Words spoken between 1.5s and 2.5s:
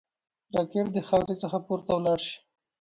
پورته ولاړ شي